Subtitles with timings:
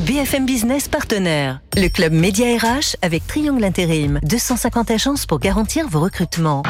[0.00, 1.60] BFM Business partenaire.
[1.76, 4.20] Le club Média RH avec Triangle Intérim.
[4.22, 6.62] 250 agences pour garantir vos recrutements.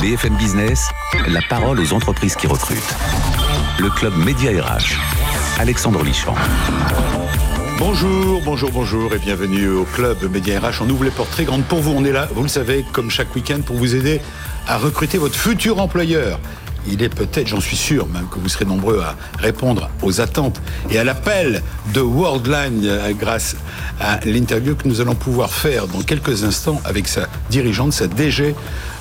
[0.00, 0.88] BFM Business,
[1.28, 2.94] la parole aux entreprises qui recrutent.
[3.78, 4.98] Le club Média RH.
[5.60, 6.34] Alexandre Lichamp.
[7.78, 10.82] Bonjour, bonjour, bonjour et bienvenue au club Média RH.
[10.82, 11.92] On ouvre les portes très grandes pour vous.
[11.92, 14.20] On est là, vous le savez, comme chaque week-end pour vous aider
[14.66, 16.40] à recruter votre futur employeur
[16.86, 20.60] il est peut-être, j'en suis sûr, même que vous serez nombreux à répondre aux attentes
[20.90, 21.62] et à l'appel
[21.92, 23.56] de Worldline euh, grâce
[24.00, 28.54] à l'interview que nous allons pouvoir faire dans quelques instants avec sa dirigeante, sa DG.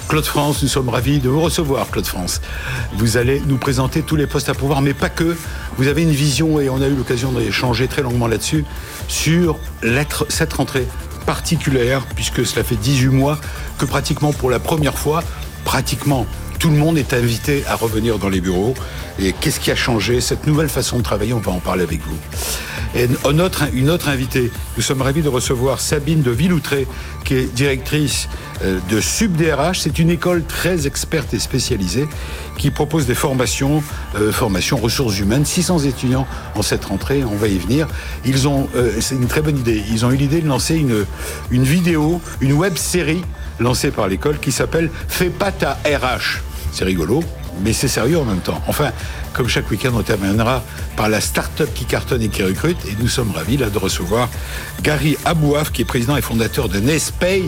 [0.08, 2.42] Claude France, nous sommes ravis de vous recevoir, Claude France.
[2.98, 5.36] Vous allez nous présenter tous les postes à pouvoir, mais pas que.
[5.78, 8.66] Vous avez une vision, et on a eu l'occasion d'échanger très longuement là-dessus,
[9.08, 9.58] sur
[10.30, 10.86] cette rentrée
[11.26, 13.40] particulière, puisque cela fait 18 mois
[13.78, 15.24] que pratiquement pour la première fois,
[15.64, 16.28] pratiquement
[16.64, 18.74] tout le monde est invité à revenir dans les bureaux.
[19.20, 20.22] Et qu'est-ce qui a changé?
[20.22, 22.16] Cette nouvelle façon de travailler, on va en parler avec vous.
[22.96, 23.42] Et une
[23.90, 26.88] autre, invitée, nous sommes ravis de recevoir Sabine de Villoutré,
[27.26, 28.30] qui est directrice
[28.64, 29.82] euh, de SubDRH.
[29.82, 32.08] C'est une école très experte et spécialisée
[32.58, 33.84] qui propose des formations,
[34.16, 35.44] euh, formations ressources humaines.
[35.44, 37.90] 600 étudiants en cette rentrée, on va y venir.
[38.26, 39.84] Euh, c'est une très bonne idée.
[39.92, 41.06] Ils ont eu l'idée de lancer une,
[41.52, 43.22] une vidéo, une web série
[43.60, 46.53] lancée par l'école qui s'appelle Fais pas ta RH.
[46.74, 47.24] C'est rigolo,
[47.64, 48.60] mais c'est sérieux en même temps.
[48.68, 48.92] Enfin,
[49.34, 50.64] comme chaque week-end, on terminera
[50.96, 52.78] par la start-up qui cartonne et qui recrute.
[52.88, 54.28] Et nous sommes ravis de recevoir
[54.82, 57.44] Gary Abouaf, qui est président et fondateur de Nespay,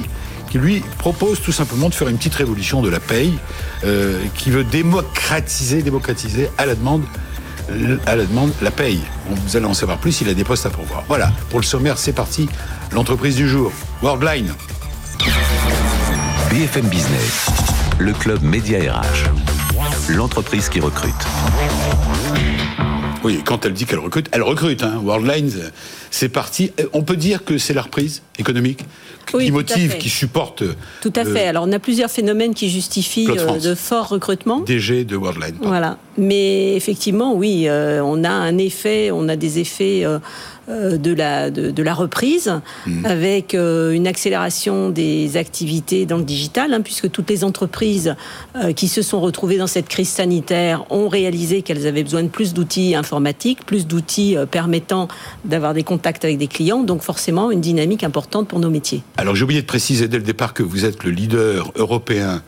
[0.50, 3.34] qui lui propose tout simplement de faire une petite révolution de la paye,
[3.84, 7.04] euh, qui veut démocratiser, démocratiser à la demande
[8.06, 9.02] à la demande la paye.
[9.28, 11.04] Vous allez en savoir plus, il a des postes à pourvoir.
[11.08, 12.48] Voilà, pour le sommaire, c'est parti.
[12.92, 13.72] L'entreprise du jour,
[14.04, 14.54] Worldline.
[16.52, 19.30] BFM Business le club Média RH,
[20.10, 21.14] l'entreprise qui recrute.
[23.24, 24.84] Oui, quand elle dit qu'elle recrute, elle recrute.
[24.84, 25.02] Hein.
[25.04, 25.52] Worldline,
[26.12, 26.72] c'est parti.
[26.94, 28.86] On peut dire que c'est la reprise économique
[29.26, 30.64] qui motive, qui supporte.
[31.02, 31.48] Tout à fait.
[31.48, 34.60] Alors, on a plusieurs phénomènes qui justifient euh, de forts recrutements.
[34.60, 35.56] DG de Worldline.
[35.62, 35.98] Voilà.
[36.18, 40.06] Mais effectivement, oui, euh, on a un effet, on a des effets.
[40.06, 40.20] Euh, euh,
[40.68, 43.06] de la, de, la reprise, mmh.
[43.06, 48.16] avec euh, une accélération des activités dans le digital, hein, puisque toutes les entreprises
[48.56, 52.30] euh, qui se sont retrouvées dans cette crise sanitaire ont réalisé qu'elles avaient besoin de
[52.30, 55.08] plus d'outils informatiques, plus d'outils permettant
[55.44, 59.04] d'avoir des contacts avec des clients, donc forcément une dynamique importante pour nos métiers.
[59.18, 62.42] Alors j'ai oublié de préciser dès le départ que vous êtes le leader européen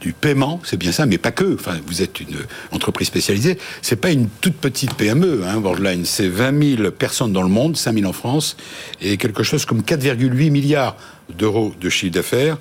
[0.00, 1.54] du paiement, c'est bien ça, mais pas que.
[1.54, 2.36] Enfin, vous êtes une
[2.72, 3.58] entreprise spécialisée.
[3.82, 6.04] C'est pas une toute petite PME, hein, Worldline.
[6.04, 8.56] C'est 20 000 personnes dans le monde, 5000 en France,
[9.00, 10.96] et quelque chose comme 4,8 milliards
[11.36, 12.58] d'euros de chiffre d'affaires.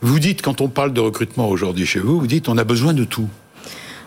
[0.00, 2.94] Vous dites, quand on parle de recrutement aujourd'hui chez vous, vous dites on a besoin
[2.94, 3.28] de tout.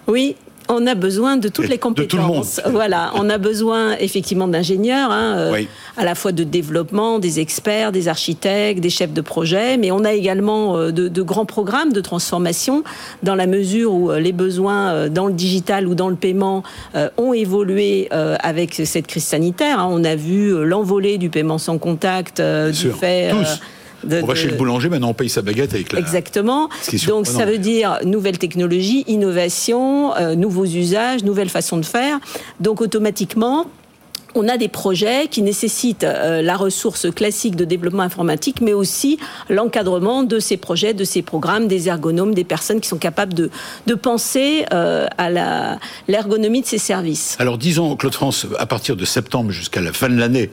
[0.08, 0.38] Oui,
[0.72, 2.62] on a besoin de toutes les compétences.
[2.70, 5.64] Voilà, on a besoin effectivement d'ingénieurs, hein, euh,
[5.98, 10.04] à la fois de développement, des experts, des architectes, des chefs de projet, mais on
[10.04, 12.84] a également euh, de, grands programmes de transformation
[13.24, 16.64] dans la mesure où euh, les besoins dans le digital ou dans le paiement
[17.18, 19.80] ont évolué avec cette crise sanitaire.
[19.80, 19.88] Hein.
[19.92, 23.32] On a vu l'envolée du paiement sans contact, du fait
[24.10, 26.00] on va chez le boulanger, maintenant on paye sa baguette avec la...
[26.00, 26.70] Exactement.
[27.08, 32.20] Donc ça veut dire nouvelle technologie, innovation, euh, nouveaux usages, nouvelles façons de faire.
[32.60, 33.66] Donc automatiquement,
[34.34, 39.20] on a des projets qui nécessitent euh, la ressource classique de développement informatique, mais aussi
[39.50, 43.50] l'encadrement de ces projets, de ces programmes, des ergonomes, des personnes qui sont capables de,
[43.88, 47.36] de penser euh, à l'ergonomie de ces services.
[47.40, 50.50] Alors disons, Claude France, à partir de septembre jusqu'à la fin de l'année,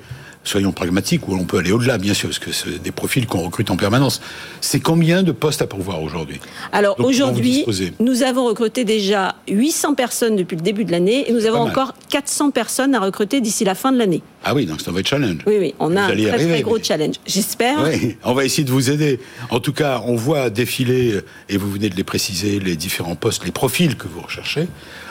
[0.49, 3.43] soyons pragmatiques, où on peut aller au-delà, bien sûr, parce que c'est des profils qu'on
[3.43, 4.21] recrute en permanence.
[4.61, 6.41] C'est combien de postes à pourvoir aujourd'hui?
[6.73, 7.65] Alors aujourd'hui,
[8.01, 11.95] nous avons recruté déjà 800 personnes depuis le début de l'année et nous avons encore
[12.09, 14.23] 400 personnes à recruter d'ici la fin de l'année.
[14.45, 15.39] Ah oui, donc c'est un vrai challenge.
[15.47, 17.17] Oui, oui, on a un très, très gros challenge.
[17.27, 17.83] J'espère.
[17.85, 19.21] Oui, on va essayer de vous aider.
[19.51, 23.45] En tout cas, on voit défiler, et vous venez de les préciser, les différents postes,
[23.45, 24.69] les profils que vous recherchez.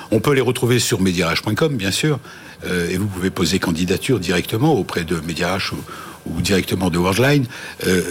[0.09, 2.19] On peut les retrouver sur mediarage.com, bien sûr.
[2.65, 5.71] Euh, et vous pouvez poser candidature directement auprès de Mediarach
[6.25, 7.45] ou, directement de Worldline.
[7.85, 8.01] Euh,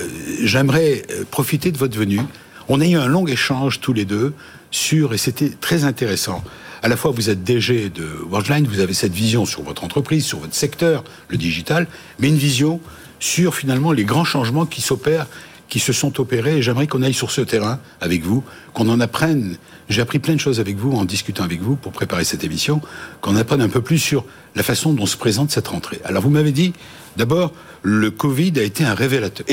[0.42, 2.20] j'aimerais euh, profiter de votre venue.
[2.68, 4.32] On a eu un long échange tous les deux
[4.70, 6.42] sur, et c'était très intéressant,
[6.82, 10.24] à la fois vous êtes DG de Worldline, vous avez cette vision sur votre entreprise,
[10.24, 11.86] sur votre secteur, le digital,
[12.18, 12.80] mais une vision
[13.18, 15.26] sur finalement les grands changements qui s'opèrent,
[15.68, 16.58] qui se sont opérés.
[16.58, 19.56] Et j'aimerais qu'on aille sur ce terrain avec vous, qu'on en apprenne.
[19.88, 22.80] J'ai appris plein de choses avec vous en discutant avec vous pour préparer cette émission,
[23.20, 24.24] qu'on apprenne un peu plus sur
[24.54, 26.00] la façon dont se présente cette rentrée.
[26.04, 26.72] Alors vous m'avez dit,
[27.16, 27.52] d'abord,
[27.82, 29.46] le Covid a été un révélateur,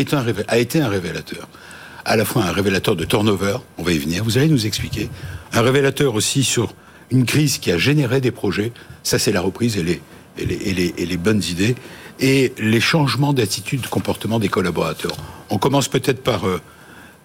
[0.48, 1.48] a été un révélateur
[2.06, 5.10] à la fois un révélateur de turnover, on va y venir, vous allez nous expliquer,
[5.54, 6.74] un révélateur aussi sur
[7.12, 8.72] une crise qui a généré des projets,
[9.04, 10.02] ça c'est la reprise et les,
[10.38, 11.76] et les, et les, bonnes idées,
[12.20, 15.16] et les changements d'attitude, de comportement des collaborateurs.
[15.50, 16.62] On commence peut-être par euh,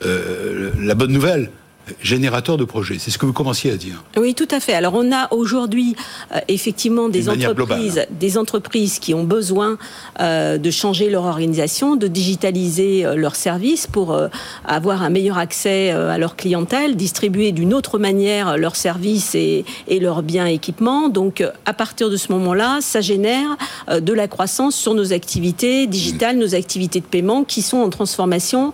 [0.04, 1.50] euh, la bonne nouvelle,
[2.00, 2.96] générateur de projets.
[2.98, 4.02] C'est ce que vous commenciez à dire.
[4.16, 4.74] Oui, tout à fait.
[4.74, 5.96] Alors on a aujourd'hui
[6.34, 9.78] euh, effectivement des entreprises, des entreprises qui ont besoin
[10.20, 14.16] euh, de changer leur organisation, de digitaliser euh, leurs services pour
[14.64, 20.00] avoir un meilleur accès à leur clientèle, distribuer d'une autre manière leurs services et, et
[20.00, 21.08] leurs biens et équipements.
[21.08, 23.56] Donc à partir de ce moment-là, ça génère
[23.90, 28.72] de la croissance sur nos activités digitales, nos activités de paiement qui sont en transformation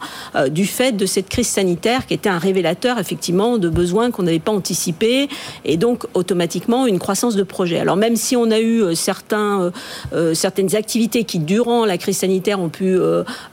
[0.50, 4.38] du fait de cette crise sanitaire qui était un révélateur effectivement de besoins qu'on n'avait
[4.38, 5.28] pas anticipés
[5.66, 7.78] et donc automatiquement une croissance de projet.
[7.78, 9.70] Alors même si on a eu euh, certains, euh,
[10.14, 12.96] euh, certaines activités qui durant la crise sanitaire ont pu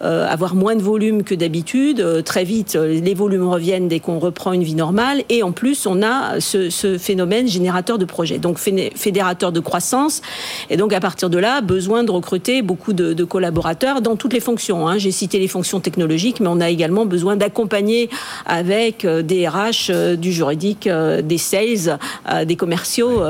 [0.02, 4.64] avoir moins de volume que d'habitude, très vite les volumes reviennent dès qu'on reprend une
[4.64, 9.60] vie normale et en plus on a ce, phénomène générateur de projets, donc fédérateur de
[9.60, 10.22] croissance
[10.70, 14.40] et donc à partir de là besoin de recruter beaucoup de, collaborateurs dans toutes les
[14.40, 14.88] fonctions.
[14.88, 14.98] Hein.
[14.98, 18.10] J'ai cité les fonctions technologiques, mais on a également besoin d'accompagner
[18.46, 22.00] avec des RH, euh, du juridique, euh, des sales,
[22.30, 23.22] euh, des commerciaux,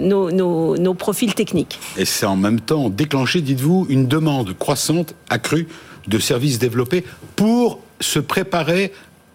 [0.00, 1.78] nos, nos profils techniques.
[1.96, 5.68] Et c'est en même temps déclenché, dites-vous, une demande croissante, accrue
[6.08, 7.04] de services développés
[7.36, 8.92] pour se préparer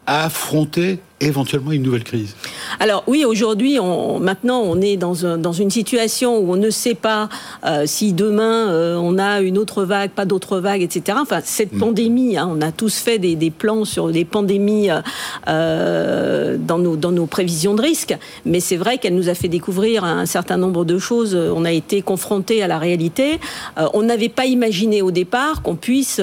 [0.07, 2.35] à affronter éventuellement une nouvelle crise
[2.81, 6.69] Alors oui, aujourd'hui, on, maintenant, on est dans, un, dans, une situation où on ne
[6.69, 7.29] sait pas
[7.65, 11.17] euh, si demain euh, on a une autre vague, pas d'autre vague, etc.
[11.21, 11.79] Enfin, cette mm.
[11.79, 14.89] pandémie, hein, on a tous fait des, des, plans sur des pandémies
[15.47, 19.47] euh, dans, nos, dans nos prévisions de risque, mais c'est vrai qu'elle nous a fait
[19.47, 21.35] découvrir un certain nombre de choses.
[21.35, 23.39] On a été confronté à la réalité.
[23.94, 26.21] on n'avait pas imaginé au départ qu'on puisse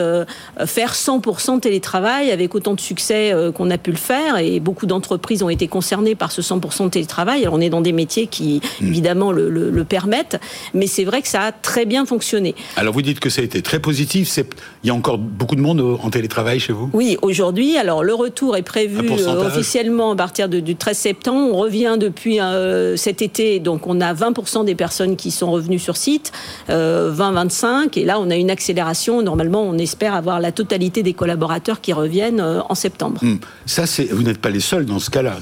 [0.66, 5.42] faire 100% télétravail avec autant de succès qu'on a pu le faire et beaucoup d'entreprises
[5.42, 7.42] ont été concernées par ce 100% de télétravail.
[7.42, 8.86] Alors on est dans des métiers qui, hmm.
[8.86, 10.40] évidemment, le, permettent,
[10.74, 12.54] mais c'est vrai que ça a très bien fonctionné.
[12.76, 14.38] Alors vous dites que ça a été très positif.
[14.84, 16.88] Il y a encore beaucoup de monde en télétravail chez vous?
[16.92, 17.76] Oui, aujourd'hui.
[17.76, 21.54] Alors le retour est prévu euh, officiellement à partir du 13 septembre.
[21.54, 25.78] On revient depuis euh, cet été, donc on a 20% des personnes qui sont revenues
[25.78, 26.32] sur site,
[26.68, 29.22] 20-25, euh, et là on a une accélération.
[29.22, 33.20] Normalement, on espère avoir la totalité des collaborateurs qui reviennent en septembre.
[33.22, 33.36] Hmm.
[33.66, 35.38] Ça, c'est vous n'êtes pas les seuls dans ce cas-là.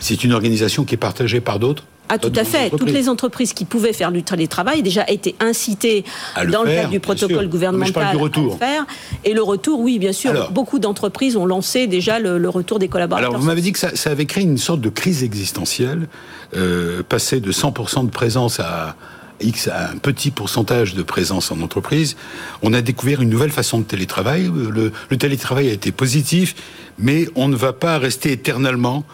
[0.00, 2.70] C'est une organisation qui est partagée par d'autres ah, tout à fait.
[2.70, 6.04] Toutes les entreprises qui pouvaient faire du télétravail déjà été incitées
[6.50, 8.84] dans le cadre du protocole gouvernemental à le faire.
[9.24, 10.50] Et le retour, oui, bien sûr.
[10.50, 13.30] beaucoup d'entreprises ont lancé déjà le, retour des collaborateurs.
[13.30, 16.08] Alors, vous m'avez dit que ça, avait créé une sorte de crise existentielle,
[16.56, 18.96] euh, passer de 100% de présence à,
[19.40, 22.16] X a un petit pourcentage de présence en entreprise,
[22.62, 24.50] on a découvert une nouvelle façon de télétravail.
[24.70, 26.54] Le, télétravail a été positif,
[26.98, 29.04] mais on ne va pas rester éternellement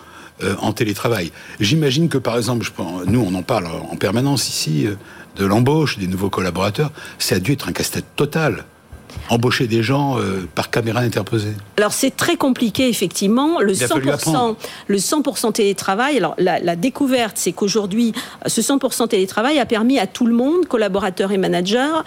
[0.43, 1.33] euh, en télétravail.
[1.61, 2.67] J'imagine que, par exemple,
[3.07, 4.97] nous, on en parle en permanence ici, euh,
[5.37, 8.65] de l'embauche des nouveaux collaborateurs, ça a dû être un casse-tête total
[9.29, 13.61] embaucher des gens euh, par caméra interposée Alors c'est très compliqué effectivement.
[13.61, 14.57] Le 100%,
[14.87, 16.17] le 100% télétravail.
[16.17, 18.13] Alors la, découverte, c'est qu'aujourd'hui,
[18.47, 22.03] ce 100% télétravail a permis à tout le monde, collaborateurs et managers,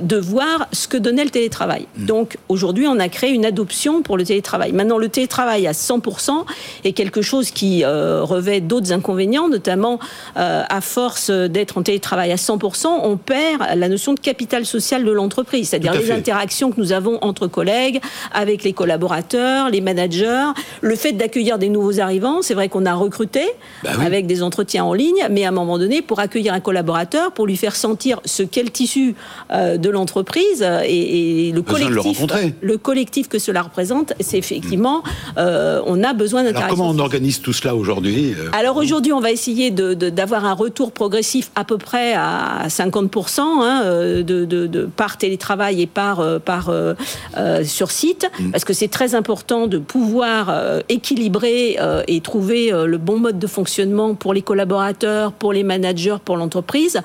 [0.00, 1.86] de voir ce que donnait le télétravail.
[1.96, 2.06] Hmm.
[2.06, 4.72] Donc aujourd'hui, on a créé une adoption pour le télétravail.
[4.72, 6.44] Maintenant, le télétravail à 100%
[6.84, 9.98] est quelque chose qui euh, revêt d'autres inconvénients, notamment
[10.34, 15.10] à force d'être en télétravail à 100%, on perd la notion de capital social de
[15.10, 18.00] l'entreprise, c'est-à-dire les interactions que nous avons entre collègues,
[18.32, 20.46] avec les collaborateurs, les managers,
[20.80, 22.42] le fait d'accueillir des nouveaux arrivants.
[22.42, 23.42] C'est vrai qu'on a recruté
[23.82, 27.32] bah avec des entretiens en ligne, mais à un moment donné, pour accueillir un collaborateur,
[27.32, 29.14] pour lui faire sentir ce qu'est le tissu
[29.52, 32.24] euh, de l'entreprise et, le collectif,
[32.60, 35.02] le, collectif que cela représente, c'est effectivement,
[35.36, 36.76] euh, on a besoin d'interaction.
[36.76, 40.92] Comment on organise tout cela aujourd'hui euh, Alors aujourd'hui, on va essayer d'avoir un retour
[40.92, 43.82] progressif à peu près à 50% hein,
[44.22, 46.94] de, de, par télétravail et par par euh,
[47.36, 48.50] euh, sur site, mm.
[48.50, 53.46] parce que c'est très important de pouvoir euh, équilibrer et trouver le bon mode de
[53.46, 57.00] fonctionnement pour les collaborateurs, pour les managers, pour l'entreprise.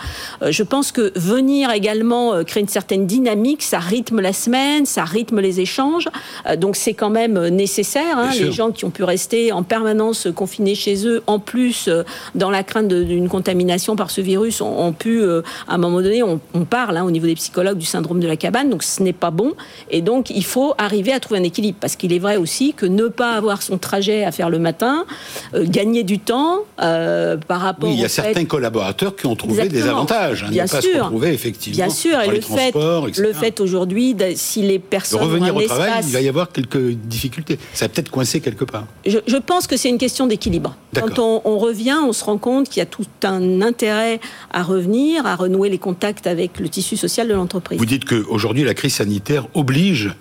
[0.47, 5.03] je pense que venir également créer crée une certaine dynamique, ça rythme la semaine, ça
[5.03, 6.09] rythme les échanges.
[6.57, 8.17] donc c'est quand même nécessaire.
[8.17, 11.89] Hein, les gens qui ont pu rester en permanence confinés chez eux, en plus
[12.35, 16.39] dans la crainte d'une contamination par ce virus, ont, pu, à un moment donné, on,
[16.69, 19.31] parle hein, au niveau des psychologues du syndrome de la cabane, donc ce n'est pas
[19.31, 19.53] bon.
[19.91, 22.85] Et donc il faut arriver à trouver un équilibre, parce qu'il est vrai aussi que
[22.85, 25.05] ne pas avoir son trajet à faire le matin,
[25.53, 27.89] gagner du temps par rapport.
[27.89, 30.43] Oui, il y a certains collaborateurs qui ont trouvé des avantages.
[30.43, 31.11] Hein, Bien sûr.
[31.23, 31.75] effectivement.
[31.75, 32.73] Bien sûr, et le fait,
[33.17, 35.19] le fait aujourd'hui, si les personnes.
[35.19, 37.59] De revenir au travail, il va y avoir quelques difficultés.
[37.73, 38.85] Ça va peut-être coincer quelque part.
[39.05, 40.75] Je, pense que c'est une question d'équilibre.
[40.93, 44.19] Quand on, revient, on se rend compte qu'il y a tout un intérêt
[44.51, 47.77] à revenir, à renouer les contacts avec le tissu social de l'entreprise.
[47.77, 50.13] Vous dites qu'aujourd'hui, la crise sanitaire oblige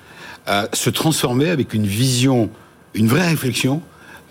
[0.47, 2.51] à se transformer avec une vision,
[2.95, 3.83] une vraie réflexion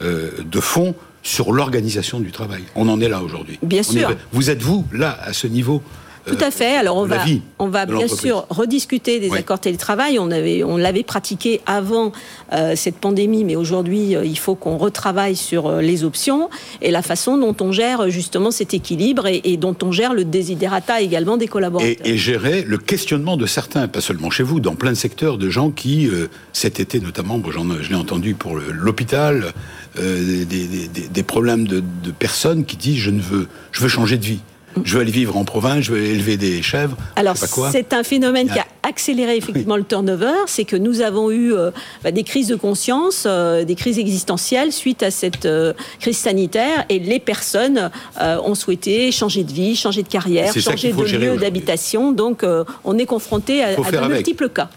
[0.02, 2.64] euh, de fond sur l'organisation du travail.
[2.76, 3.60] On en est là aujourd'hui.
[3.64, 4.16] Bien sûr.
[4.32, 5.82] vous êtes vous là à ce niveau
[6.26, 6.76] tout à fait.
[6.76, 7.24] Alors on va,
[7.60, 10.20] on va bien sûr rediscuter des accords télétravail.
[10.20, 12.12] On avait, on l'avait pratiqué avant
[12.54, 16.50] euh, cette pandémie, mais aujourd'hui euh, il faut qu'on retravaille sur euh, les options
[16.82, 21.02] et la façon dont on gère justement cet équilibre et, dont on gère le désiderata
[21.02, 21.96] également des collaborateurs.
[22.04, 25.50] Et, gérer le questionnement de certains, pas seulement chez vous, dans plein de secteurs, de
[25.50, 26.10] gens qui
[26.54, 29.54] cet été notamment, bon, je l'ai entendu pour l'hôpital,
[29.98, 34.26] des, des, problèmes de, de personnes qui disent je ne veux, je veux changer de
[34.26, 34.40] vie
[34.84, 36.98] je veux aller vivre en province, je veux élever des chèvres.
[37.16, 40.34] Alors, c'est un phénomène qui a accéléré effectivement le turnover.
[40.48, 41.72] C'est que nous avons eu euh,
[42.04, 46.86] bah, des crises de conscience, euh, des crises existentielles suite à cette euh, crise sanitaire.
[46.90, 47.90] Et les personnes
[48.20, 52.12] ont souhaité changer de vie, changer de carrière, changer de lieu d'habitation.
[52.12, 52.46] Donc,
[52.84, 54.70] on est confronté à, à de multiples cas.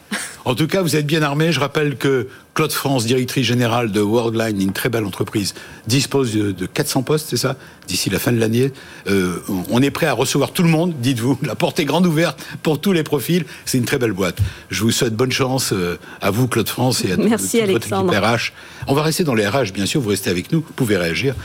[0.45, 1.53] En tout cas, vous êtes bien armé.
[1.53, 5.55] Je rappelle que Claude France, directrice générale de Worldline, une très belle entreprise,
[5.87, 7.55] dispose de 400 postes, c'est ça
[7.87, 8.73] D'ici la fin de l'année.
[9.09, 9.37] Euh,
[9.71, 11.39] on est prêt à recevoir tout le monde, dites-vous.
[11.47, 13.45] La porte est grande ouverte pour tous les profils.
[13.65, 14.39] C'est une très belle boîte.
[14.71, 17.87] Je vous souhaite bonne chance euh, à vous, Claude France, et à Merci, toute, votre
[17.87, 18.53] équipe RH.
[18.89, 20.01] On va rester dans les RH, bien sûr.
[20.01, 20.59] Vous restez avec nous.
[20.59, 21.37] Vous pouvez réagir.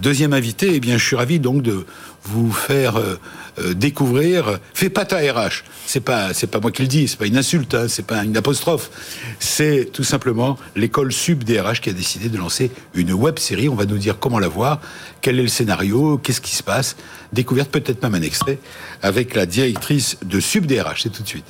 [0.00, 1.84] Deuxième invité, eh bien, je suis ravi donc de
[2.24, 3.18] vous faire euh,
[3.58, 4.58] euh, découvrir.
[4.74, 5.64] Fais pas ta RH.
[5.86, 7.08] C'est pas c'est pas moi qui le dis.
[7.08, 7.74] C'est pas une insulte.
[7.74, 8.90] Hein, c'est pas une apostrophe.
[9.38, 13.68] C'est tout simplement l'école Sub DRH qui a décidé de lancer une web série.
[13.68, 14.80] On va nous dire comment la voir,
[15.20, 16.96] quel est le scénario, qu'est-ce qui se passe.
[17.32, 18.58] Découverte peut-être même un extrait
[19.02, 21.02] avec la directrice de Sub DRH.
[21.02, 21.46] C'est tout de suite.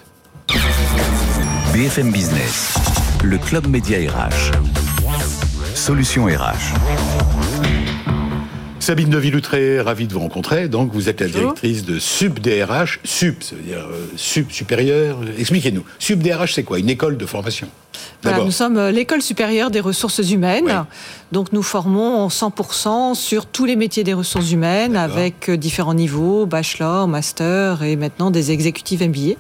[1.73, 2.75] BFM Business,
[3.25, 4.53] le club média RH.
[5.75, 7.42] Solution RH.
[8.83, 10.67] Sabine de Villoutré, ravie de vous rencontrer.
[10.67, 12.99] Donc, vous êtes la directrice de SUB-DRH.
[13.05, 15.21] SUB, ça veut dire euh, SUB supérieur.
[15.39, 15.85] Expliquez-nous.
[16.01, 16.81] SUB-DRH, c'est quoi?
[16.81, 17.69] Une école de formation?
[18.25, 20.85] Nous sommes euh, l'école supérieure des ressources humaines.
[21.31, 26.45] Donc, nous formons 100% sur tous les métiers des ressources humaines avec euh, différents niveaux,
[26.47, 29.37] bachelor, master et maintenant des exécutifs MBA.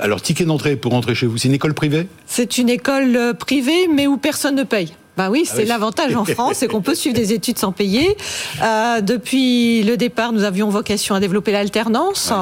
[0.00, 2.06] alors, ticket d'entrée pour entrer chez vous, c'est une école privée?
[2.24, 4.94] C'est une école privée, mais où personne ne paye.
[5.16, 8.16] Ben oui, c'est ah l'avantage en France, c'est qu'on peut suivre des études sans payer.
[8.62, 12.32] Euh, depuis le départ, nous avions vocation à développer l'alternance.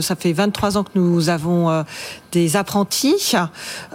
[0.00, 1.82] Ça fait 23 ans que nous avons euh,
[2.32, 3.32] des apprentis,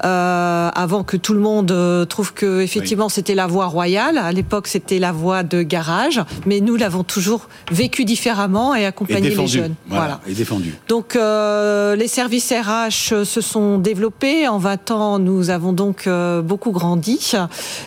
[0.03, 4.17] euh, avant que tout le monde euh, trouve que effectivement c'était la voie royale.
[4.17, 9.29] À l'époque, c'était la voie de garage, mais nous l'avons toujours vécu différemment et accompagné
[9.29, 9.75] les jeunes.
[9.87, 10.75] Voilà, Et défendu.
[10.87, 14.47] Donc euh, les services RH se sont développés.
[14.47, 17.33] En 20 ans, nous avons donc euh, beaucoup grandi.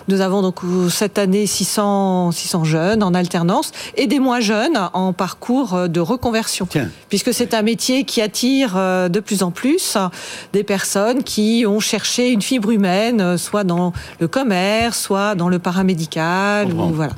[0.08, 0.60] Nous avons donc
[0.90, 6.68] cette année 600 600 jeunes en alternance et des moins jeunes en parcours de reconversion,
[7.08, 9.96] puisque c'est un métier qui attire de plus en plus
[10.52, 15.48] des personnes qui ont cherché une fibre humaine, euh, soit dans le commerce, soit dans
[15.48, 16.68] le paramédical.
[16.72, 17.12] voilà.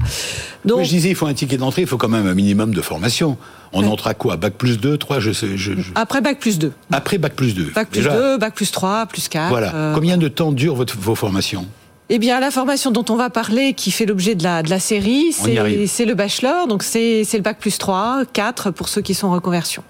[0.64, 2.82] Donc, je disais, il faut un ticket d'entrée, il faut quand même un minimum de
[2.82, 3.36] formation.
[3.72, 4.36] On entre à quoi?
[4.36, 5.48] Bac plus 2, 3 je sais,
[5.94, 6.72] Après Bac plus 2.
[6.90, 7.72] Après Bac plus 2.
[7.74, 9.48] Bac plus 2, Bac plus 3, plus 4.
[9.50, 9.74] Voilà.
[9.74, 11.66] Euh, Combien de temps durent vos formations?
[12.10, 14.80] Eh bien, la formation dont on va parler, qui fait l'objet de la, de la
[14.80, 19.26] série, c'est le bachelor, donc c'est le bac plus 3, 4 pour ceux qui sont
[19.28, 19.82] en reconversion.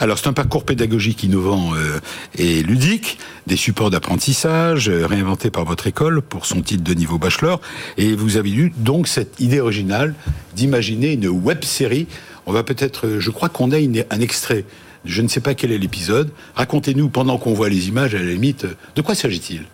[0.00, 2.00] Alors c'est un parcours pédagogique innovant euh,
[2.36, 7.18] et ludique, des supports d'apprentissage euh, réinventés par votre école pour son titre de niveau
[7.18, 7.60] bachelor,
[7.98, 10.14] et vous avez eu donc cette idée originale
[10.54, 12.06] d'imaginer une web série.
[12.46, 14.64] On va peut-être, euh, je crois qu'on a un extrait.
[15.04, 16.30] Je ne sais pas quel est l'épisode.
[16.54, 19.64] Racontez-nous pendant qu'on voit les images, à la limite, de quoi s'agit-il?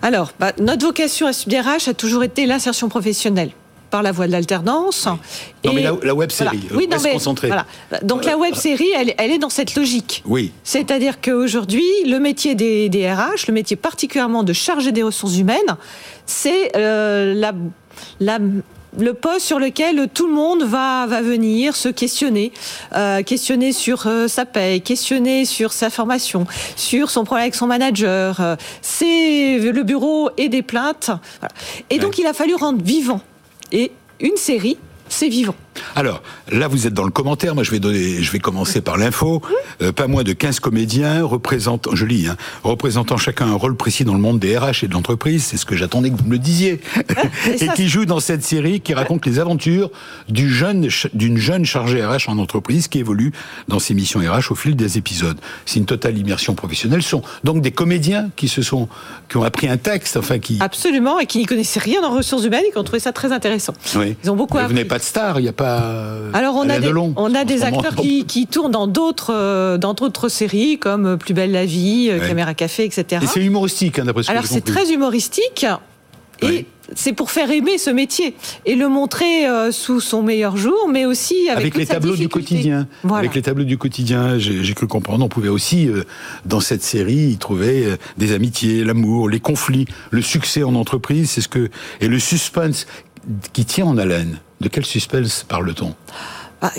[0.00, 3.50] Alors, bah, notre vocation à SubDRH a toujours été l'insertion professionnelle
[3.92, 5.06] par la voie de l'alternance.
[5.64, 6.76] Non, mais la, web série, voilà.
[6.76, 7.66] oui, non, mais, voilà.
[8.02, 10.22] Donc la web série, elle, elle, est dans cette logique.
[10.24, 10.50] Oui.
[10.64, 15.76] C'est-à-dire qu'aujourd'hui, le métier des, des, RH, le métier particulièrement de chargé des ressources humaines,
[16.26, 17.52] c'est euh, la,
[18.18, 18.38] la
[18.98, 22.52] le poste sur lequel tout le monde va, va venir se questionner,
[22.94, 26.46] euh, questionner sur euh, sa paye, questionner sur sa formation,
[26.76, 28.40] sur son problème avec son manager.
[28.40, 31.10] Euh, c'est le bureau et des plaintes.
[31.90, 33.20] Et donc il a fallu rendre vivant.
[33.72, 34.76] Et une série,
[35.08, 35.56] c'est vivant.
[35.94, 37.54] Alors, là, vous êtes dans le commentaire.
[37.54, 39.42] Moi, je vais donner, je vais commencer par l'info.
[39.80, 44.04] Euh, pas moins de 15 comédiens représentant, je lis, hein, représentant chacun un rôle précis
[44.04, 45.44] dans le monde des RH et de l'entreprise.
[45.44, 46.80] C'est ce que j'attendais que vous me le disiez.
[47.60, 49.90] et qui joue dans cette série qui raconte les aventures
[50.28, 53.32] du jeune, d'une jeune chargée RH en entreprise qui évolue
[53.68, 55.38] dans ses missions RH au fil des épisodes.
[55.66, 57.02] C'est une totale immersion professionnelle.
[57.02, 58.88] Ce sont donc des comédiens qui se sont,
[59.28, 60.58] qui ont appris un texte, enfin qui.
[60.60, 63.32] Absolument, et qui n'y connaissaient rien en ressources humaines et qui ont trouvé ça très
[63.32, 63.74] intéressant.
[63.96, 64.16] Oui.
[64.22, 64.68] Ils ont beaucoup appris.
[64.68, 67.44] Vous n'avez pas de star, il n'y a pas alors on a, des, on a
[67.44, 72.08] des acteurs qui, tournent dans d'autres euh, dans d'autres séries comme Plus belle la vie,
[72.10, 73.22] euh, Caméra Café, etc.
[73.22, 75.66] Et c'est humoristique, hein, d'après ce Alors c'est très humoristique.
[76.44, 76.66] Et
[76.96, 78.34] c'est pour faire aimer ce métier
[78.66, 82.28] et le montrer euh, sous son meilleur jour, mais aussi avec, avec les tableaux du
[82.28, 82.88] quotidien.
[83.08, 85.24] Avec les tableaux du quotidien, j'ai cru comprendre.
[85.24, 85.88] On pouvait aussi,
[86.44, 87.86] dans cette série, y trouver
[88.18, 91.30] des amitiés, l'amour, les conflits, le succès en entreprise.
[91.30, 92.86] C'est ce que et le suspense
[93.52, 94.40] qui tient en haleine.
[94.62, 95.92] De quel suspense parle-t-on?
[96.60, 96.70] Ah,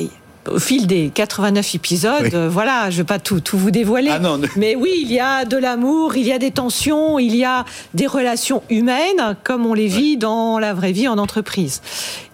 [0.50, 4.10] au fil des 89 épisodes, euh, voilà, je ne vais pas tout, tout vous dévoiler.
[4.10, 4.22] Ah
[4.56, 7.66] Mais oui, il y a de l'amour, il y a des tensions, il y a
[7.94, 11.82] des relations humaines, comme on les vit dans la vraie vie en entreprise.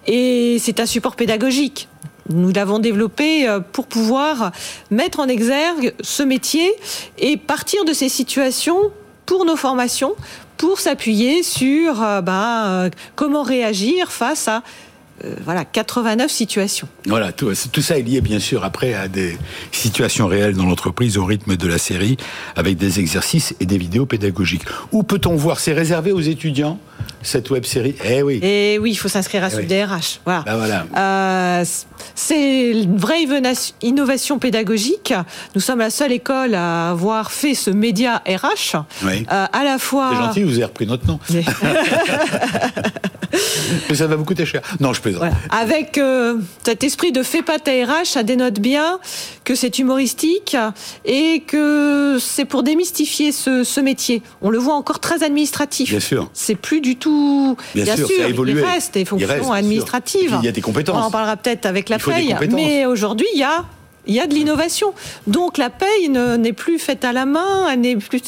[0.05, 1.87] Et c'est un support pédagogique.
[2.29, 4.51] Nous l'avons développé euh, pour pouvoir
[4.91, 6.71] mettre en exergue ce métier
[7.17, 8.91] et partir de ces situations
[9.25, 10.13] pour nos formations,
[10.57, 14.61] pour s'appuyer sur euh, ben, comment réagir face à
[15.25, 16.87] euh, voilà, 89 situations.
[17.05, 19.37] Voilà, tout, ça est lié bien sûr après à des
[19.71, 22.17] situations réelles dans l'entreprise au rythme de la série,
[22.55, 24.63] avec des exercices et des vidéos pédagogiques.
[24.91, 26.79] Où peut-on voir C'est réservé aux étudiants?
[27.21, 28.39] Cette web série Eh oui.
[28.41, 29.85] Et eh oui, il faut s'inscrire à ce eh
[30.25, 30.43] Voilà.
[30.45, 30.85] Ben voilà.
[30.97, 31.65] Euh,
[32.15, 33.25] c'est une vraie
[33.81, 35.13] innovation pédagogique.
[35.55, 38.77] Nous sommes la seule école à avoir fait ce média RH.
[39.03, 39.25] Oui.
[39.31, 40.09] Euh, à la fois.
[40.11, 41.19] C'est gentil, vous avez repris notre nom.
[41.29, 41.43] Mais
[43.95, 44.61] ça va vous coûter cher.
[44.79, 45.23] Non, je plaisante.
[45.49, 48.99] Avec euh, cet esprit de fait pas RH, ça dénote bien
[49.43, 50.55] que c'est humoristique
[51.05, 54.21] et que c'est pour démystifier ce, métier.
[54.41, 55.89] On le voit encore très administratif.
[55.89, 56.29] Bien sûr.
[56.33, 57.57] C'est plus du tout.
[57.75, 58.59] Bien, sûr, ça a évolué.
[58.59, 60.37] il reste des fonctions administratives.
[60.41, 60.97] il y a des compétences.
[60.97, 62.35] On en parlera peut-être avec la paye.
[62.51, 63.65] Mais aujourd'hui, il y a
[64.09, 64.93] il y a de l'innovation.
[65.27, 68.21] Donc la paye n'est plus faite à la main, elle n'est plus.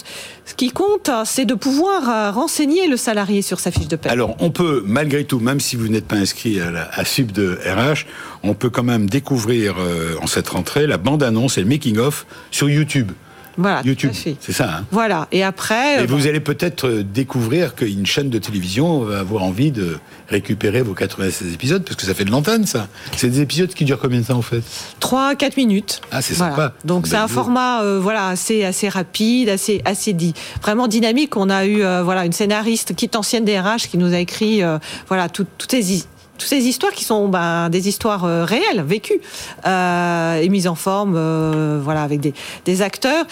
[0.45, 4.11] Ce qui compte, c'est de pouvoir euh, renseigner le salarié sur sa fiche de paye.
[4.11, 7.31] Alors on peut, malgré tout, même si vous n'êtes pas inscrit à, la, à Sub
[7.31, 8.05] de RH,
[8.43, 12.69] on peut quand même découvrir euh, en cette rentrée la bande-annonce et le making-of sur
[12.69, 13.11] YouTube.
[13.57, 14.77] Voilà, YouTube, c'est ça.
[14.77, 15.97] Hein voilà, et après.
[15.97, 19.97] Et euh, vous allez peut-être euh, découvrir qu'une chaîne de télévision va avoir envie de
[20.29, 22.87] récupérer vos 96 épisodes, parce que ça fait de l'antenne, ça.
[23.15, 24.61] C'est des épisodes qui durent combien de temps, en fait?
[24.99, 26.01] 3 4 minutes.
[26.11, 26.73] Ah, c'est sympa.
[26.85, 31.35] Donc c'est un format euh, voilà, assez, assez rapide, assez, assez dit, vraiment dynamique.
[31.37, 34.61] On a eu voilà, une scénariste qui est ancienne DRH qui nous a écrit
[35.07, 36.05] voilà, toutes ces
[36.41, 39.21] toutes ces histoires qui sont ben, des histoires euh, réelles, vécues,
[39.67, 42.33] euh, et mises en forme, euh, voilà, avec des,
[42.65, 43.25] des, acteurs.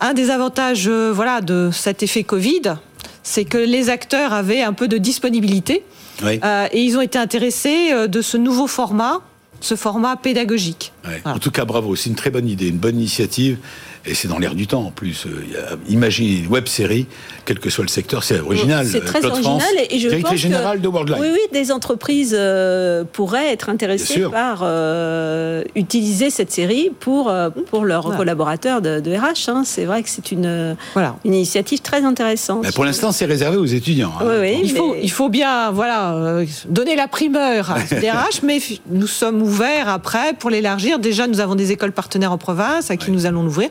[0.00, 2.76] Un des avantages, voilà, de cet effet Covid,
[3.22, 5.84] c'est que les acteurs avaient un peu de disponibilité,
[6.24, 9.20] et ils ont été intéressés de ce nouveau format,
[9.60, 10.94] ce format pédagogique.
[11.26, 13.58] En tout cas, bravo, c'est une très bonne idée, une bonne initiative.
[14.06, 15.26] Et c'est dans l'air du temps en plus.
[15.26, 17.06] Euh, imaginez une web série,
[17.44, 18.86] quel que soit le secteur, c'est original.
[18.86, 19.60] C'est très original
[19.90, 21.18] et je pense général de Worldline.
[21.20, 27.32] Oui, oui, des entreprises euh, pourraient être intéressées par euh, utiliser cette série pour,
[27.70, 29.48] pour leurs collaborateurs de, RH.
[29.48, 29.62] Hein.
[29.66, 31.16] C'est vrai que c'est une, voilà.
[31.24, 32.62] une initiative très intéressante.
[32.62, 34.12] Mais pour l'instant, c'est réservé aux étudiants.
[34.20, 34.40] Hein.
[34.40, 39.06] oui, il, faut, il faut bien voilà, donner la primeur à des RH, mais nous
[39.06, 40.98] sommes ouverts après pour l'élargir.
[40.98, 43.68] Déjà, nous avons des écoles partenaires en province à qui nous allons l'ouvrir.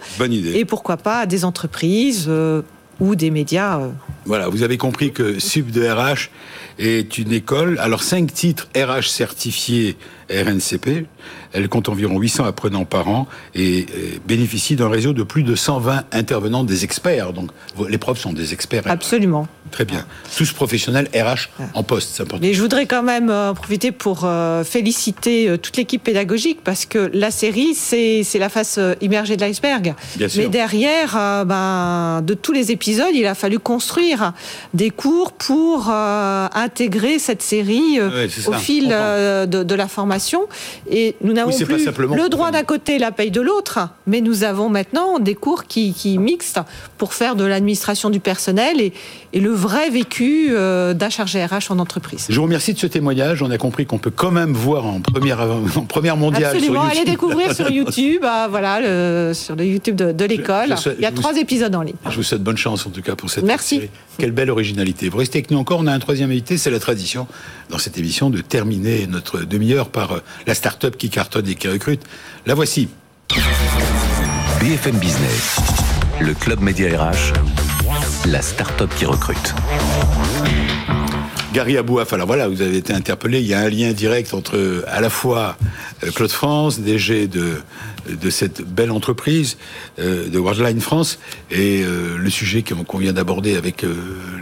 [0.56, 2.62] Et pourquoi pas des entreprises euh,
[3.00, 3.80] ou des médias.
[3.80, 3.90] Euh.
[4.26, 6.30] Voilà, vous avez compris que Sub de RH
[6.78, 7.78] est une école.
[7.80, 9.98] Alors, cinq titres RH certifiés
[10.30, 11.06] RNCP.
[11.54, 13.86] Elle compte environ 800 apprenants par an et
[14.28, 17.34] bénéficie d'un réseau de plus de 120 intervenants des experts.
[17.34, 17.50] Donc,
[17.90, 18.84] les profs sont des experts.
[18.86, 19.48] Absolument.
[19.72, 20.06] Très bien.
[20.36, 22.46] Tous professionnels RH en poste, c'est important.
[22.46, 27.12] Mais je voudrais quand même en profiter pour euh, féliciter toute l'équipe pédagogique parce que
[27.14, 29.94] la série, c'est la face immergée de l'iceberg.
[30.20, 34.34] Mais derrière, ben, de tous les épisodes, il a fallu construire
[34.74, 40.48] des cours pour euh, intégrer cette série euh, au fil de, la formation facturation.
[40.90, 44.70] Et nous n'avons plus le droit d'un côté, la paye de l'autre, mais nous avons
[44.70, 46.60] maintenant des cours qui, qui mixtes
[46.98, 48.94] pour faire de l'administration du personnel et,
[49.34, 52.26] et, le vrai vécu euh, d'un chargé RH en entreprise.
[52.30, 53.42] Je vous remercie de ce témoignage.
[53.42, 56.56] On a compris qu'on peut quand même voir en première, en première mondiale.
[56.56, 60.76] Absolument, allez découvrir sur YouTube, ah, voilà, le, sur le YouTube de, l'école.
[60.98, 61.96] Il y a trois épisodes en ligne.
[62.10, 63.76] Je vous souhaite bonne chance en tout cas pour cette Merci.
[63.76, 63.90] Série.
[64.18, 65.10] Quelle belle originalité.
[65.10, 65.80] Vous restez avec nous encore.
[65.80, 66.58] On a un troisième invité.
[66.58, 67.28] C'est la tradition
[67.70, 71.68] dans cette émission de terminer notre demi-heure par euh, la start-up qui cartonne et qui
[71.68, 72.02] recrute.
[72.46, 72.90] La voici.
[74.60, 75.58] BFM Business,
[76.20, 77.34] le club média RH,
[78.28, 79.56] la start-up qui recrute.
[81.54, 84.84] Gary Abouaf, alors voilà, vous avez été interpellé, il y a un lien direct entre
[84.88, 85.58] à la fois
[86.04, 87.62] euh, Claude France, DG de,
[88.08, 89.58] de cette belle entreprise
[89.98, 91.18] euh, de Worldline France,
[91.50, 93.84] et euh, le sujet qu'on vient d'aborder avec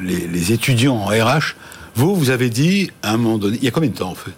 [0.04, 1.56] les, étudiants en RH.
[1.96, 4.16] Vous, vous avez dit, à un moment donné, il y a combien de temps en
[4.16, 4.36] fait?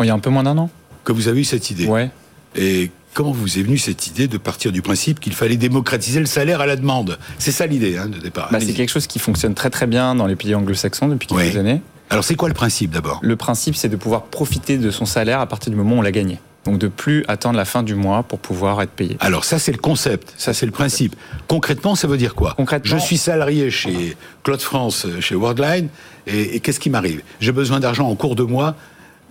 [0.00, 0.70] Il y a un peu moins d'un an.
[1.04, 2.10] Que vous avez eu cette idée Ouais.
[2.56, 6.26] Et comment vous est venue cette idée de partir du principe qu'il fallait démocratiser le
[6.26, 7.18] salaire à la demande?
[7.38, 8.48] C'est ça l'idée hein, de départ.
[8.52, 11.56] Bah, c'est quelque chose qui fonctionne très très bien dans les pays anglo-saxons depuis quelques
[11.56, 11.82] années.
[12.10, 13.20] Alors c'est quoi le principe d'abord?
[13.22, 16.02] Le principe c'est de pouvoir profiter de son salaire à partir du moment où on
[16.02, 16.38] l'a gagné.
[16.64, 19.16] Donc de plus attendre la fin du mois pour pouvoir être payé.
[19.18, 21.16] Alors ça c'est le concept, ça c'est le principe.
[21.48, 22.54] Concrètement ça veut dire quoi?
[22.56, 25.88] Concrètement, je suis salarié chez Claude France, chez Worldline,
[26.26, 27.22] et, et qu'est-ce qui m'arrive?
[27.40, 28.76] J'ai besoin d'argent en cours de mois.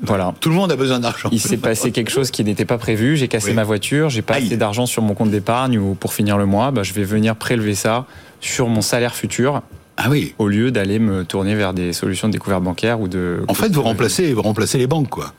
[0.03, 0.33] Voilà.
[0.39, 1.29] Tout le monde a besoin d'argent.
[1.31, 3.17] Il s'est passé quelque chose qui n'était pas prévu.
[3.17, 6.37] J'ai cassé ma voiture, j'ai pas assez d'argent sur mon compte d'épargne ou pour finir
[6.37, 8.05] le mois, bah, je vais venir prélever ça
[8.39, 9.61] sur mon salaire futur
[10.03, 10.33] ah oui.
[10.39, 13.43] Au lieu d'aller me tourner vers des solutions de découverte bancaire ou de.
[13.47, 15.33] En fait, vous remplacez, vous remplacez les banques, quoi.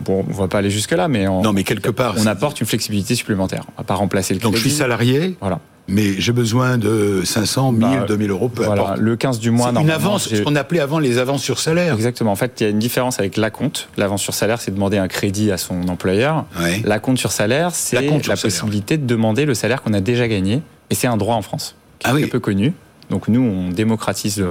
[0.00, 2.66] Bon, on va pas aller jusque là, mais non, mais quelque part, on apporte une
[2.66, 3.64] flexibilité supplémentaire.
[3.76, 4.52] On va pas remplacer le crédit.
[4.52, 5.36] Donc je suis salarié.
[5.40, 5.60] Voilà.
[5.88, 9.90] Mais j'ai besoin de 500, 1000, 2000 euros, peu voilà, Le 15 du mois, Une
[9.90, 11.94] avance, ce qu'on appelait avant les avances sur salaire.
[11.94, 12.32] Exactement.
[12.32, 13.88] En fait, il y a une différence avec la compte.
[13.96, 16.44] L'avance sur salaire, c'est demander un crédit à son employeur.
[16.84, 20.62] La compte sur salaire, c'est la, possibilité de demander le salaire qu'on a déjà gagné.
[20.90, 22.72] Et c'est un droit en France, qui ah est peu connu.
[23.10, 24.44] Donc nous, on démocratise.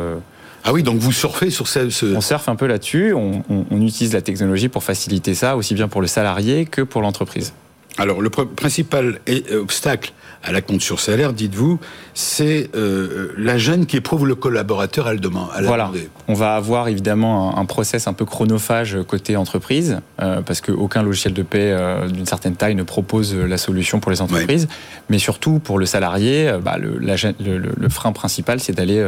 [0.67, 2.15] Ah oui, donc vous surfez sur ce...
[2.15, 5.87] On surfe un peu là-dessus, on, on, utilise la technologie pour faciliter ça, aussi bien
[5.87, 7.53] pour le salarié que pour l'entreprise.
[7.97, 9.19] Alors le principal
[9.53, 10.11] obstacle
[10.45, 11.79] à la compte sur salaire, dites-vous,
[12.13, 15.51] c'est euh, la gêne qui éprouve le collaborateur à le demander.
[15.63, 15.91] Voilà.
[16.27, 21.33] On va avoir évidemment un, process un peu chronophage côté entreprise, euh, parce qu'aucun logiciel
[21.33, 24.67] de paie euh, d'une certaine taille ne propose la solution pour les entreprises.
[25.09, 29.03] Mais surtout pour le salarié, bah, le, le, frein principal, c'est d'aller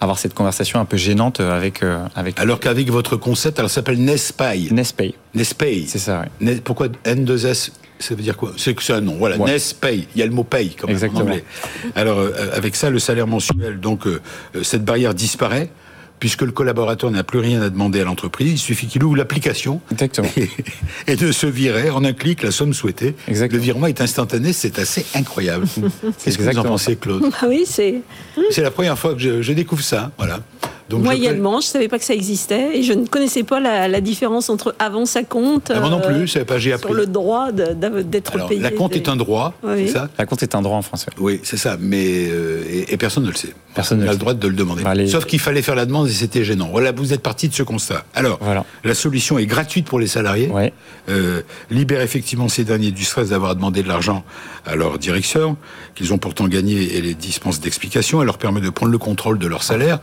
[0.00, 1.82] avoir cette conversation un peu gênante avec.
[2.14, 4.68] avec alors qu'avec votre concept, elle s'appelle Nespay.
[4.70, 5.14] Nespay.
[5.34, 5.84] Nespay.
[5.86, 6.60] C'est ça, oui.
[6.62, 7.70] Pourquoi N2S
[8.02, 8.52] ça veut dire quoi?
[8.56, 9.16] C'est que c'est un nom.
[9.16, 10.06] Voilà, NES paye.
[10.14, 11.20] Il y a le mot paye comme Exactement.
[11.20, 11.44] en anglais.
[11.94, 14.20] Alors euh, avec ça, le salaire mensuel, donc euh,
[14.56, 15.70] euh, cette barrière disparaît
[16.18, 19.80] puisque le collaborateur n'a plus rien à demander à l'entreprise, il suffit qu'il ouvre l'application
[21.08, 23.16] et, de se virer en un clic la somme souhaitée.
[23.26, 25.66] Le virement est instantané, c'est assez incroyable.
[26.24, 27.24] Qu'est-ce que vous en pensez, Claude?
[27.40, 28.02] Ah Oui, c'est.
[28.50, 30.12] C'est la première fois que je, je découvre ça.
[30.16, 30.38] Voilà.
[30.90, 34.50] Moyennement, je ne savais pas que ça existait et je ne connaissais pas la, différence
[34.50, 35.70] entre avant sa compte.
[35.74, 36.88] Ah, moi non plus, je savais pas, j'ai appris.
[36.88, 38.60] Sur le droit d'être payé.
[38.60, 41.10] La compte est un droit, c'est ça La compte est un droit en français.
[41.18, 43.54] Oui, c'est ça, mais euh, et, personne ne le sait.
[43.74, 45.06] Personne n'a le droit de le demander.
[45.06, 46.68] Sauf qu'il fallait faire la demande et c'était gênant.
[46.70, 48.04] Voilà, vous êtes parti de ce constat.
[48.14, 48.38] Alors,
[48.84, 50.50] la solution est gratuite pour les salariés,
[51.08, 54.24] euh, libère effectivement ces derniers du stress d'avoir demandé de l'argent
[54.66, 55.56] à leur direction,
[55.94, 58.20] qu'ils ont pourtant gagné et les dispense d'explications.
[58.20, 60.00] Elle leur permet de prendre le contrôle de leur salaire.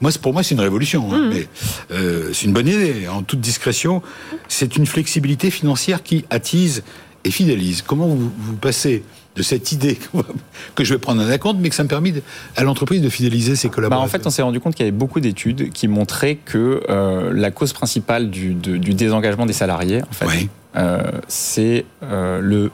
[0.00, 1.12] Moi, pour moi, c'est une révolution.
[1.12, 1.28] Hein, mmh.
[1.28, 1.48] mais
[1.92, 3.08] euh, c'est une bonne idée.
[3.08, 4.02] En toute discrétion,
[4.48, 6.82] c'est une flexibilité financière qui attise
[7.24, 7.82] et fidélise.
[7.82, 9.04] Comment vous, passez
[9.36, 9.98] de cette idée
[10.74, 12.14] que je vais prendre un compte, mais que ça me permet
[12.56, 14.06] à l'entreprise de fidéliser ses collaborateurs.
[14.06, 16.82] Bah, en fait, on s'est rendu compte qu'il y avait beaucoup d'études qui montraient que
[16.88, 22.70] euh, la cause principale du, désengagement des salariés, en fait, euh, c'est le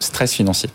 [0.00, 0.70] stress financier.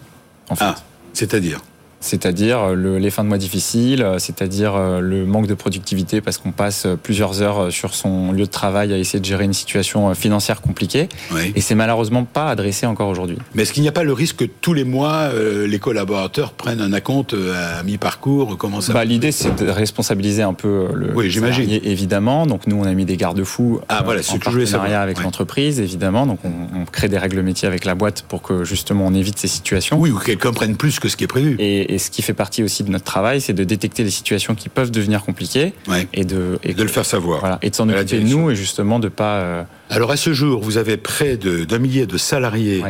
[0.49, 0.63] En fait.
[0.63, 0.75] Ah,
[1.13, 1.61] c'est-à-dire
[2.07, 6.37] c'est-à-dire euh, les fins de mois difficiles, euh, c'est-à-dire euh, le manque de productivité parce
[6.37, 10.13] qu'on passe plusieurs heures sur son lieu de travail à essayer de gérer une situation
[10.13, 11.09] financière compliquée.
[11.55, 13.37] Et c'est malheureusement pas adressé encore aujourd'hui.
[13.53, 16.81] Mais est-ce qu'il n'y a pas le risque que tous les mois, les collaborateurs prennent
[16.81, 21.31] un acompte à mi-parcours Comment ça bah, L'idée, c'est de responsabiliser un peu le oui,
[21.31, 22.45] salarié, évidemment.
[22.45, 26.25] Donc nous, on a mis des garde-fous ah, voilà, en partenariat avec l'entreprise, évidemment.
[26.25, 29.47] Donc on, crée des règles métiers avec la boîte pour que justement on évite ces
[29.47, 29.99] situations.
[29.99, 31.55] Oui, ou quelqu'un prenne plus que ce qui est prévu.
[31.59, 34.55] Et, et ce qui fait partie aussi de notre travail, c'est de détecter les situations
[34.55, 35.73] qui peuvent devenir compliquées
[36.13, 37.39] et de et de le faire savoir.
[37.39, 39.35] Voilà, et de s'en occuper nous et justement de pas.
[39.37, 42.83] Euh, Alors à ce jour, vous avez près d'un millier de salariés.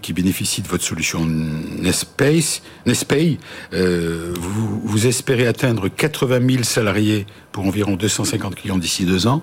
[0.00, 3.38] qui bénéficient de votre solution Nespace, Nespay,
[3.72, 9.42] euh, vous, vous espérez atteindre 80 000 salariés pour environ 250 clients d'ici deux ans.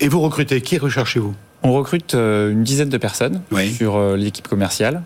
[0.00, 1.34] Et vous recrutez, qui recherchez-vous?
[1.62, 3.42] On recrute une dizaine de personnes
[3.76, 5.02] sur l'équipe commerciale,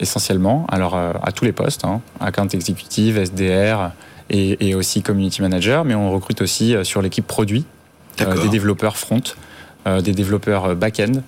[0.00, 0.66] essentiellement.
[0.70, 3.90] Alors, à tous les postes, hein, account exécutive, SDR
[4.30, 7.64] et, aussi community manager, mais on recrute aussi sur l'équipe produit,
[8.18, 9.22] des développeurs front,
[9.86, 11.22] des développeurs back-end.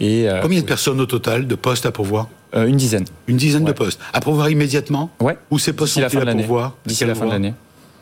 [0.00, 2.28] Et, Combien de personnes au total de postes à pourvoir?
[2.54, 3.04] Une dizaine.
[3.28, 4.00] Une dizaine de postes.
[4.12, 5.10] À pourvoir immédiatement?
[5.20, 5.38] Ouais.
[5.50, 6.48] Ou ces postes sont de l'année
[6.84, 7.54] D'ici la fin de l'année.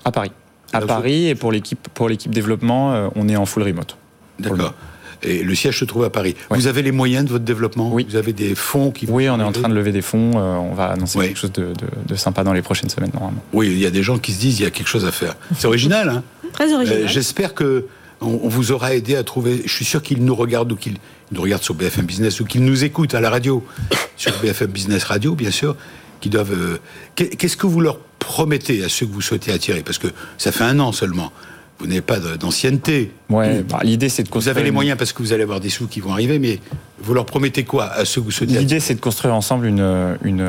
[0.06, 0.32] À Paris.
[0.72, 3.96] À Paris et pour l'équipe pour l'équipe développement, euh, on est en full remote.
[4.38, 4.74] D'accord.
[5.22, 6.36] Et le siège se trouve à Paris.
[6.50, 8.06] Vous avez les moyens de votre développement Oui.
[8.08, 10.32] Vous avez des fonds qui Oui, on est en train de lever des fonds.
[10.36, 13.42] Euh, on va annoncer quelque chose de, sympa dans les prochaines semaines, normalement.
[13.52, 15.12] Oui, il y a des gens qui se disent il y a quelque chose à
[15.12, 15.36] faire.
[15.56, 17.02] C'est original, hein Très original.
[17.02, 17.86] Euh, j'espère que
[18.20, 19.62] on, vous aura aidé à trouver.
[19.64, 20.96] Je suis sûr qu'ils nous regardent ou qu'ils
[21.32, 23.64] nous regardent sur BFM Business ou qu'ils nous écoutent à la radio,
[24.16, 25.76] sur BFM Business Radio, bien sûr,
[26.20, 26.78] qui doivent.
[27.14, 29.82] Qu'est-ce que vous leur promettez à ceux que vous souhaitez attirer?
[29.82, 31.32] Parce que ça fait un an seulement.
[31.78, 33.12] Vous n'avez pas d'ancienneté.
[33.28, 34.54] Ouais, bah, l'idée c'est de construire.
[34.54, 36.58] Vous avez les moyens parce que vous allez avoir des sous qui vont arriver, mais
[37.00, 40.16] vous leur promettez quoi à ceux que vous souhaitez L'idée c'est de construire ensemble une,
[40.24, 40.48] une,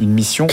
[0.00, 0.46] une mission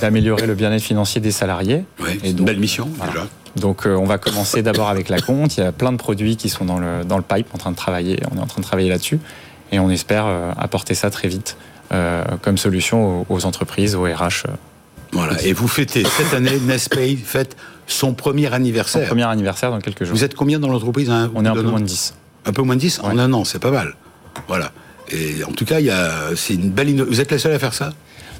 [0.00, 1.84] d'améliorer le bien-être financier des salariés.
[2.00, 3.26] Ouais, une belle mission déjà.
[3.56, 5.56] Donc euh, on va commencer d'abord avec la compte.
[5.56, 7.72] Il y a plein de produits qui sont dans le, dans le pipe, en train
[7.72, 8.20] de travailler.
[8.30, 9.18] On est en train de travailler là-dessus
[9.72, 11.56] et on espère euh, apporter ça très vite
[11.92, 14.46] euh, comme solution aux, aux, entreprises, aux RH
[15.12, 15.42] voilà.
[15.42, 17.56] Et vous fêtez cette année, Nespay fête
[17.92, 19.02] son premier anniversaire.
[19.02, 20.14] Son premier anniversaire dans quelques jours.
[20.14, 22.14] Vous êtes combien dans l'entreprise hein, On est un peu moins de 10.
[22.46, 23.94] Un peu moins de 10 En un an, c'est pas mal.
[24.48, 24.72] Voilà.
[25.10, 25.78] Et en tout cas,
[26.36, 27.02] c'est une belle.
[27.02, 27.92] Vous êtes la seule à faire ça?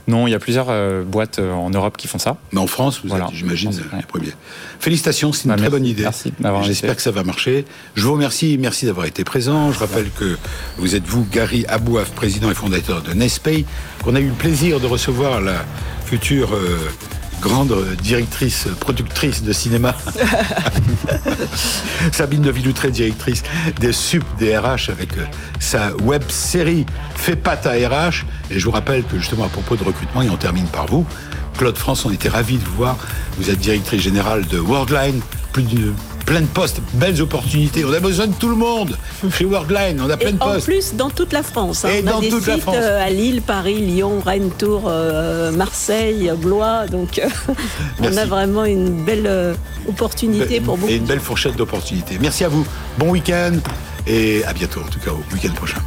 [0.09, 2.37] Non, il y a plusieurs euh, boîtes euh, en Europe qui font ça.
[2.53, 4.33] Mais en France, vous êtes, j'imagine, les premiers.
[4.81, 6.03] Félicitations, c'est une bah, très bonne idée.
[6.03, 6.33] Merci
[6.63, 7.65] J'espère que ça va marcher.
[7.95, 9.73] Je vous remercie, merci d'avoir été présent.
[9.73, 10.37] Je rappelle que
[10.79, 13.65] vous êtes vous, Gary Abouaf, président et fondateur de Nespay,
[14.03, 15.65] qu'on a eu le plaisir de recevoir la
[16.07, 16.79] future euh,
[17.41, 19.95] grande directrice, productrice de cinéma.
[22.13, 23.43] Sabine de Villoutré, directrice
[23.81, 25.25] des SUP des RH avec euh,
[25.59, 28.25] sa web série Fais pas ta RH.
[28.51, 31.07] Et je vous rappelle que justement à propos de recrutement, et on termine par vous,
[31.59, 32.97] Claude France, on était ravis de vous voir.
[33.39, 35.21] Vous êtes directrice générale de Worldline,
[35.53, 35.95] plus d'une
[36.31, 37.85] plein de postes, belles opportunités.
[37.85, 38.97] On a besoin de tout le monde.
[39.37, 40.63] Chez Worldline, on a plein de postes.
[40.63, 41.85] En plus, dans toute la France.
[41.85, 41.89] Hein.
[41.89, 46.87] Et on a des sites euh, à Lille, Paris, Lyon, Rennes, Tours, euh, Marseille, Blois.
[46.87, 47.29] Donc, euh,
[48.01, 49.57] on a vraiment une belle
[49.89, 50.93] opportunité pour beaucoup.
[50.93, 52.17] Et une belle fourchette d'opportunités.
[52.21, 52.65] Merci à vous.
[52.97, 53.55] Bon week-end
[54.07, 55.81] et à bientôt, en tout cas au week-end prochain.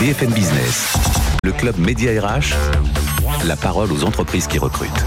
[0.00, 0.94] BFM Business,
[1.44, 2.54] le club Média RH,
[3.44, 5.04] la parole aux entreprises qui recrutent.